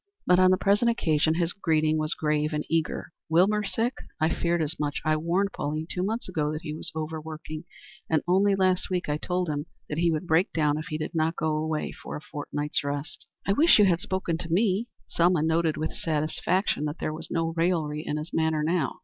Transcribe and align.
But 0.25 0.39
on 0.39 0.49
the 0.49 0.57
present 0.57 0.89
occasion 0.89 1.35
his 1.35 1.53
greeting 1.53 1.99
was 1.99 2.15
grave 2.15 2.53
and 2.53 2.65
eager. 2.67 3.11
"Wilbur 3.29 3.63
sick? 3.63 3.93
I 4.19 4.33
feared 4.33 4.59
as 4.63 4.79
much. 4.79 4.99
I 5.05 5.15
warned 5.15 5.51
Pauline 5.53 5.85
two 5.91 6.01
months 6.01 6.27
ago 6.27 6.51
that 6.51 6.63
he 6.63 6.73
was 6.73 6.91
overworking, 6.95 7.65
and 8.09 8.23
only 8.27 8.55
last 8.55 8.89
week 8.89 9.07
I 9.09 9.17
told 9.17 9.47
him 9.47 9.67
that 9.89 9.99
he 9.99 10.09
would 10.09 10.25
break 10.25 10.51
down 10.53 10.79
if 10.79 10.85
he 10.87 10.97
did 10.97 11.13
not 11.13 11.35
go 11.35 11.55
away 11.55 11.91
for 11.91 12.15
a 12.15 12.19
fortnight's 12.19 12.83
rest." 12.83 13.27
"I 13.45 13.53
wish 13.53 13.77
you 13.77 13.85
had 13.85 13.99
spoken 13.99 14.39
to 14.39 14.49
me." 14.51 14.87
Selma 15.05 15.43
noted 15.43 15.77
with 15.77 15.93
satisfaction 15.93 16.85
that 16.85 16.97
there 16.97 17.13
was 17.13 17.29
no 17.29 17.53
raillery 17.55 18.01
in 18.03 18.17
his 18.17 18.33
manner 18.33 18.63
now. 18.63 18.95